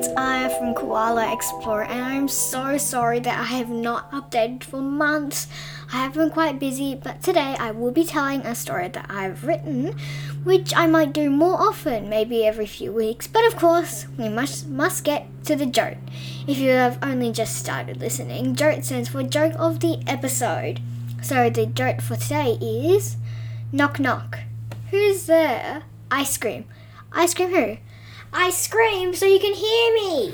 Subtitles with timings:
[0.00, 4.80] it's Arya from Koala Explorer, and I'm so sorry that I have not updated for
[4.80, 5.46] months.
[5.92, 9.44] I have been quite busy, but today I will be telling a story that I've
[9.44, 9.94] written,
[10.42, 13.26] which I might do more often, maybe every few weeks.
[13.26, 15.98] But of course, we must must get to the joke.
[16.46, 20.80] If you have only just started listening, joke stands for joke of the episode.
[21.20, 23.18] So the joke for today is
[23.70, 24.38] knock knock.
[24.90, 25.82] Who's there?
[26.10, 26.64] Ice cream.
[27.12, 27.76] Ice cream who?
[28.32, 30.32] I scream so you can hear me.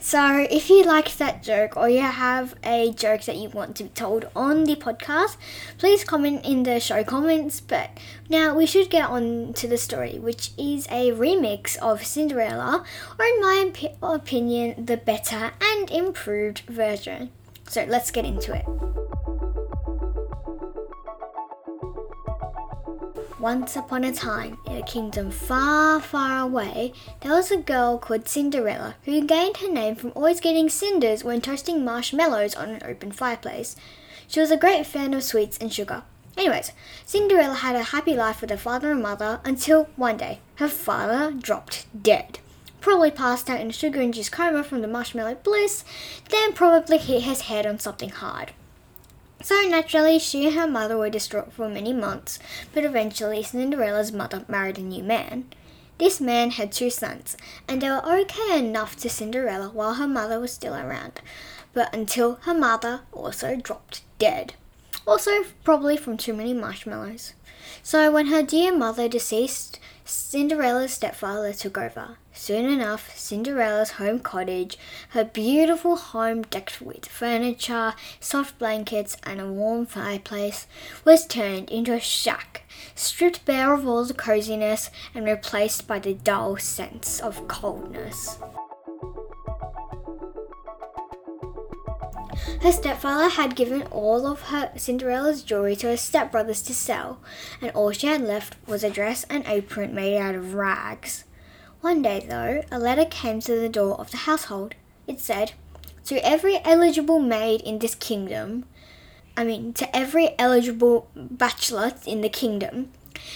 [0.00, 3.84] so, if you liked that joke or you have a joke that you want to
[3.84, 5.36] be told on the podcast,
[5.78, 7.60] please comment in the show comments.
[7.60, 7.90] But
[8.28, 12.84] now we should get on to the story, which is a remix of Cinderella,
[13.18, 17.30] or in my op- opinion, the better and improved version.
[17.66, 18.66] So, let's get into it.
[23.44, 28.26] Once upon a time, in a kingdom far, far away, there was a girl called
[28.26, 33.12] Cinderella who gained her name from always getting cinders when toasting marshmallows on an open
[33.12, 33.76] fireplace.
[34.26, 36.04] She was a great fan of sweets and sugar.
[36.38, 36.72] Anyways,
[37.04, 41.30] Cinderella had a happy life with her father and mother until one day her father
[41.30, 42.38] dropped dead.
[42.80, 45.84] Probably passed out in a sugar induced coma from the marshmallow bliss,
[46.30, 48.52] then probably hit his head on something hard.
[49.44, 52.38] So naturally, she and her mother were distraught for many months,
[52.72, 55.44] but eventually Cinderella's mother married a new man.
[55.98, 57.36] This man had two sons,
[57.68, 61.20] and they were okay enough to Cinderella while her mother was still around,
[61.74, 64.54] but until her mother also dropped dead.
[65.06, 67.34] Also, probably from too many marshmallows.
[67.82, 72.16] So, when her dear mother deceased, Cinderella's stepfather took over.
[72.36, 74.76] Soon enough, Cinderella's home cottage,
[75.10, 80.66] her beautiful home decked with furniture, soft blankets, and a warm fireplace,
[81.04, 82.64] was turned into a shack,
[82.96, 88.38] stripped bare of all the coziness and replaced by the dull sense of coldness.
[92.62, 97.20] Her stepfather had given all of her Cinderella's jewelry to her stepbrothers to sell,
[97.62, 101.24] and all she had left was a dress and apron made out of rags.
[101.84, 104.74] One day, though, a letter came to the door of the household.
[105.06, 105.52] It said,
[106.06, 108.64] To every eligible maid in this kingdom,
[109.36, 112.90] I mean, to every eligible bachelor in the kingdom,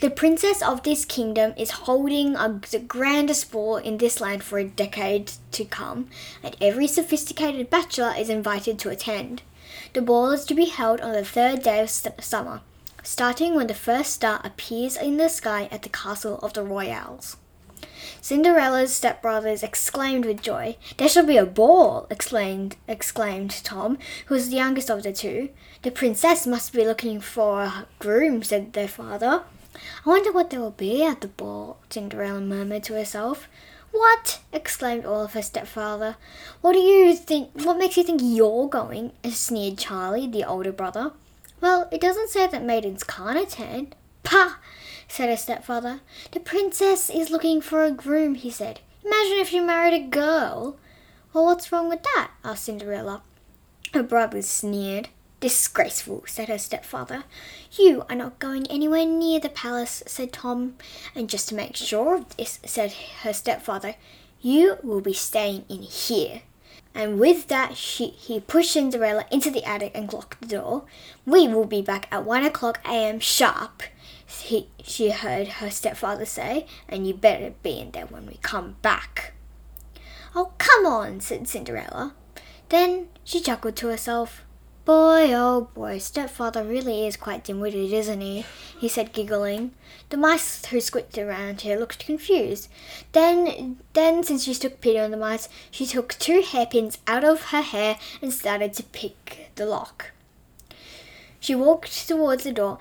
[0.00, 4.58] the princess of this kingdom is holding a, the grandest ball in this land for
[4.58, 6.08] a decade to come,
[6.42, 9.42] and every sophisticated bachelor is invited to attend.
[9.92, 12.62] The ball is to be held on the third day of st- summer,
[13.02, 17.36] starting when the first star appears in the sky at the castle of the Royals.
[18.20, 20.76] Cinderella's stepbrothers exclaimed with joy.
[20.96, 25.50] There shall be a ball, exclaimed, exclaimed Tom, who was the youngest of the two.
[25.82, 29.44] The princess must be looking for a groom, said their father.
[30.04, 33.48] I wonder what there will be at the ball, Cinderella murmured to herself.
[33.92, 34.40] What?
[34.52, 36.16] exclaimed all of her stepfather.
[36.60, 37.50] What do you think?
[37.54, 39.12] What makes you think you're going?
[39.24, 41.12] sneered Charlie, the older brother.
[41.60, 43.96] Well, it doesn't say that maidens can't attend.
[44.22, 44.56] Pah!
[45.10, 46.00] Said her stepfather.
[46.30, 48.80] The princess is looking for a groom, he said.
[49.04, 50.76] Imagine if you married a girl.
[51.32, 52.30] Well, what's wrong with that?
[52.44, 53.22] asked Cinderella.
[53.92, 55.08] Her brothers sneered.
[55.40, 57.24] Disgraceful, said her stepfather.
[57.72, 60.76] You are not going anywhere near the palace, said Tom.
[61.14, 63.94] And just to make sure of this, said her stepfather,
[64.42, 66.42] you will be staying in here.
[66.94, 70.84] And with that, she, he pushed Cinderella into the attic and locked the door.
[71.24, 73.20] We will be back at one o'clock a.m.
[73.20, 73.82] sharp,
[74.38, 78.76] he, she heard her stepfather say, and you better be in there when we come
[78.82, 79.32] back.
[80.34, 82.14] Oh, come on, said Cinderella.
[82.68, 84.44] Then she chuckled to herself.
[84.84, 88.44] Boy, oh boy, stepfather really is quite dim-witted, isn't he?
[88.78, 89.72] he said, giggling.
[90.08, 92.68] The mice who squeaked around her looked confused.
[93.12, 97.50] Then, then, since she took pity on the mice, she took two hairpins out of
[97.50, 100.12] her hair and started to pick the lock.
[101.40, 102.78] She walked towards the door,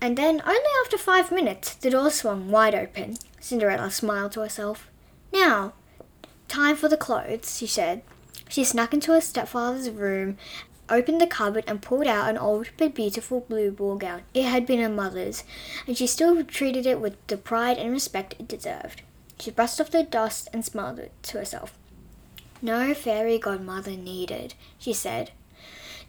[0.00, 3.16] and then, only after five minutes, the door swung wide open.
[3.40, 4.88] Cinderella smiled to herself.
[5.32, 5.72] Now,
[6.48, 8.02] time for the clothes, she said.
[8.48, 10.38] She snuck into her stepfather's room
[10.90, 14.22] opened the cupboard and pulled out an old but beautiful blue ball gown.
[14.34, 15.44] It had been her mother's,
[15.86, 19.02] and she still treated it with the pride and respect it deserved.
[19.38, 21.76] She brushed off the dust and smiled to herself.
[22.60, 25.30] No fairy godmother needed, she said.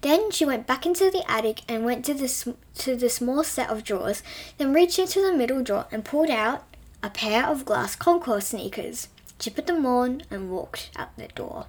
[0.01, 3.69] Then she went back into the attic and went to the, to the small set
[3.69, 4.23] of drawers,
[4.57, 6.63] then reached into the middle drawer and pulled out
[7.03, 9.09] a pair of glass Converse sneakers.
[9.39, 11.67] She put them on and walked out the door.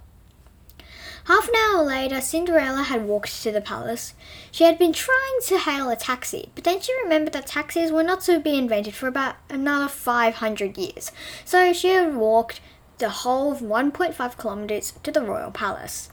[1.25, 4.15] Half an hour later, Cinderella had walked to the palace.
[4.51, 8.01] She had been trying to hail a taxi, but then she remembered that taxis were
[8.01, 11.11] not to be invented for about another 500 years.
[11.45, 12.59] So she had walked
[12.97, 16.09] the whole 1.5 kilometers to the royal palace.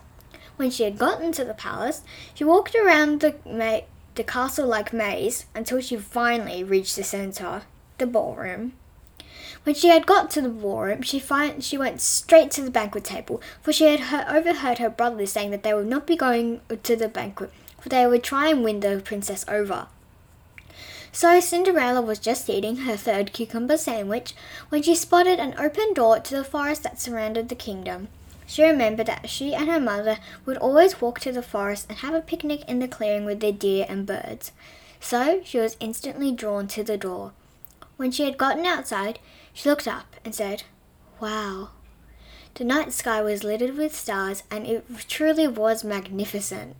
[0.58, 2.02] When she had gotten to the palace,
[2.34, 7.62] she walked around the, ma- the castle like maze until she finally reached the center,
[7.98, 8.72] the ballroom.
[9.62, 11.22] When she had got to the ballroom, she
[11.60, 15.52] she went straight to the banquet table, for she had heard, overheard her brothers saying
[15.52, 18.80] that they would not be going to the banquet, for they would try and win
[18.80, 19.86] the princess over.
[21.12, 24.34] So Cinderella was just eating her third cucumber sandwich
[24.70, 28.08] when she spotted an open door to the forest that surrounded the kingdom.
[28.48, 30.16] She remembered that she and her mother
[30.46, 33.52] would always walk to the forest and have a picnic in the clearing with their
[33.52, 34.52] deer and birds.
[35.00, 37.32] So she was instantly drawn to the door.
[37.98, 39.18] When she had gotten outside,
[39.52, 40.62] she looked up and said,
[41.20, 41.70] Wow.
[42.54, 46.74] The night sky was littered with stars and it truly was magnificent.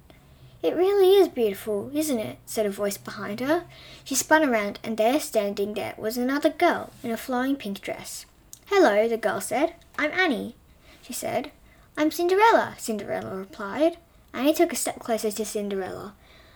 [0.62, 2.38] It really is beautiful, isn't it?
[2.46, 3.64] said a voice behind her.
[4.04, 8.26] She spun around, and there, standing there, was another girl in a flowing pink dress.
[8.66, 9.74] Hello, the girl said.
[9.96, 10.56] I'm Annie,
[11.00, 11.52] she said.
[11.98, 13.96] I'm Cinderella, Cinderella replied.
[14.32, 16.14] Annie took a step closer to Cinderella.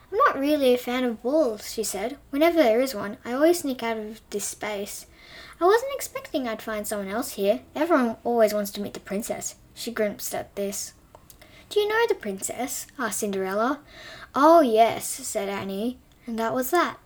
[0.09, 2.15] I'm not really a fan of balls, she said.
[2.29, 5.05] Whenever there is one, I always sneak out of this space.
[5.59, 7.59] I wasn't expecting I'd find someone else here.
[7.75, 9.55] Everyone always wants to meet the princess.
[9.73, 10.93] She grimaced at this.
[11.67, 12.87] Do you know the princess?
[12.97, 13.81] asked Cinderella.
[14.33, 16.99] Oh, yes, said Annie, and that was that.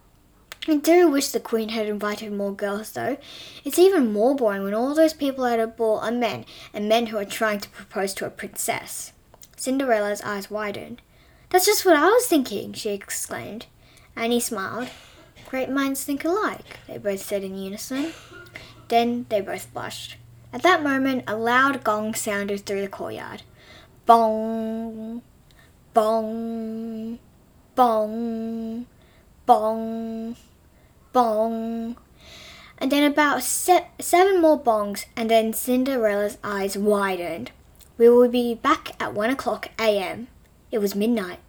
[0.70, 3.18] I do wish the Queen had invited more girls, though.
[3.64, 6.44] It's even more boring when all those people at a ball are men,
[6.74, 9.14] and men who are trying to propose to a princess.
[9.56, 11.02] Cinderella's eyes widened.
[11.50, 13.68] That's just what I was thinking, she exclaimed.
[14.18, 14.90] Annie smiled.
[15.50, 18.12] Great minds think alike, they both said in unison.
[18.90, 20.18] Then they both blushed.
[20.52, 23.44] At that moment, a loud gong sounded through the courtyard.
[24.06, 25.22] Bong,
[25.94, 27.20] bong,
[27.76, 28.86] bong,
[29.46, 30.36] bong,
[31.18, 31.98] bong.
[32.78, 37.50] And then about se- seven more bongs, and then Cinderella's eyes widened.
[37.98, 40.28] We will be back at one o'clock a.m.
[40.72, 41.40] It was midnight.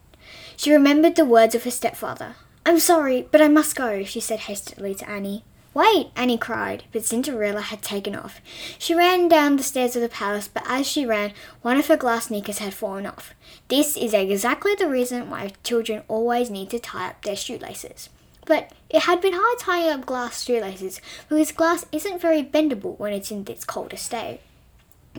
[0.57, 2.35] She remembered the words of her stepfather.
[2.65, 5.43] I'm sorry, but I must go, she said hastily to Annie.
[5.75, 6.07] Wait!
[6.15, 8.41] Annie cried, but Cinderella had taken off.
[8.79, 11.31] She ran down the stairs of the palace, but as she ran,
[11.61, 13.35] one of her glass sneakers had fallen off.
[13.67, 18.09] This is exactly the reason why children always need to tie up their shoelaces.
[18.49, 20.99] But it had been hard tying up glass shoelaces
[21.29, 24.39] because glass isn't very bendable when it's in its coldest state.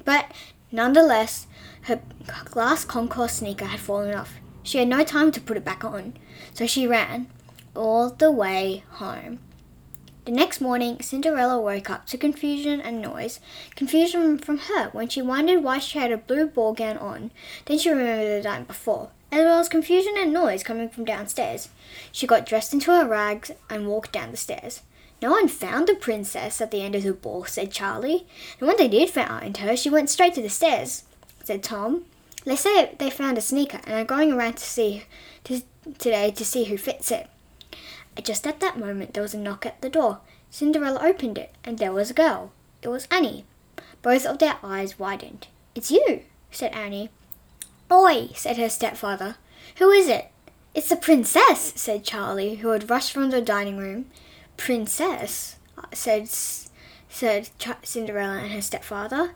[0.05, 0.33] But
[0.73, 1.47] nonetheless,
[1.83, 2.01] her
[2.47, 4.33] glass Converse sneaker had fallen off.
[4.65, 6.15] She had no time to put it back on,
[6.53, 7.29] so she ran
[7.77, 9.39] all the way home.
[10.31, 13.41] The next morning, Cinderella woke up to confusion and noise.
[13.75, 17.33] Confusion from her when she wondered why she had a blue ball gown on.
[17.65, 21.69] Then she remembered the night before, as well as confusion and noise coming from downstairs.
[22.13, 24.83] She got dressed into her rags and walked down the stairs.
[25.21, 28.25] No one found the princess at the end of the ball, said Charlie.
[28.61, 31.03] And when they did find her, she went straight to the stairs,
[31.43, 32.05] said Tom.
[32.45, 35.03] They say they found a sneaker and are going around to see
[35.43, 35.63] to,
[35.99, 37.29] today to see who fits it.
[38.23, 40.21] Just at that moment, there was a knock at the door.
[40.51, 42.53] Cinderella opened it, and there was a girl.
[42.83, 43.45] It was Annie.
[44.03, 45.49] Both of their eyes widened.
[45.75, 47.11] It's you, said Annie.
[47.91, 49.37] Oi, said her stepfather.
[49.77, 50.31] Who is it?
[50.75, 54.07] It's the princess, said Charlie, who had rushed from the dining room.
[54.57, 55.57] Princess,
[55.93, 56.29] said
[57.09, 57.49] said
[57.83, 59.33] Cinderella and her stepfather.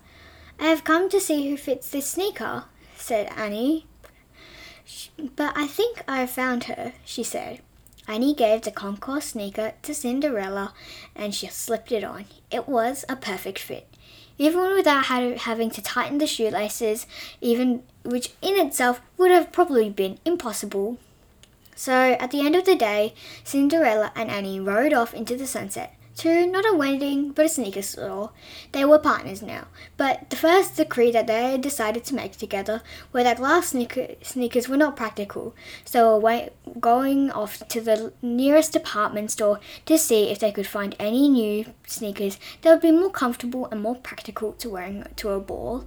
[0.60, 2.64] I have come to see who fits this sneaker,
[2.96, 3.86] said Annie.
[5.36, 7.60] But I think I have found her, she said.
[8.06, 10.74] Annie gave the Converse sneaker to Cinderella
[11.14, 12.26] and she slipped it on.
[12.50, 13.88] It was a perfect fit.
[14.36, 17.06] Even without having to tighten the shoelaces,
[17.40, 20.98] even which in itself would have probably been impossible.
[21.76, 25.96] So, at the end of the day, Cinderella and Annie rode off into the sunset,
[26.16, 28.30] to not a wedding but a sneaker store.
[28.72, 29.66] They were partners now,
[29.96, 34.68] but the first decree that they decided to make together were that glass sneaker, sneakers
[34.68, 35.54] were not practical,
[35.84, 36.20] so
[36.80, 41.64] going off to the nearest department store to see if they could find any new
[41.86, 45.84] sneakers that would be more comfortable and more practical to wearing to a ball.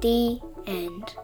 [0.00, 1.14] The end.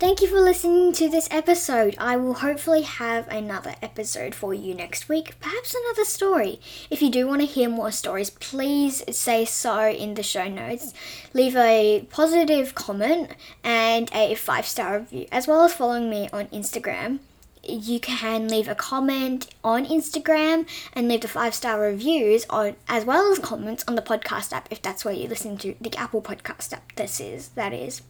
[0.00, 1.94] Thank you for listening to this episode.
[1.98, 6.58] I will hopefully have another episode for you next week, perhaps another story.
[6.88, 10.94] If you do want to hear more stories, please say so in the show notes.
[11.34, 16.46] Leave a positive comment and a five star review, as well as following me on
[16.46, 17.18] Instagram.
[17.62, 23.04] you can leave a comment on Instagram and leave the five star reviews on as
[23.04, 26.22] well as comments on the podcast app if that's where you listen to the Apple
[26.22, 26.94] Podcast app.
[26.96, 28.00] This is that is.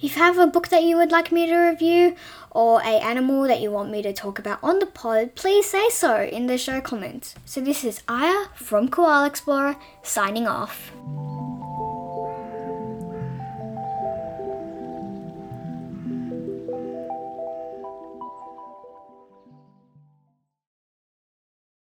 [0.00, 2.16] If you have a book that you would like me to review
[2.50, 5.88] or a animal that you want me to talk about on the pod, please say
[5.90, 7.34] so in the show comments.
[7.44, 10.92] So this is Arya from Koala Explorer signing off.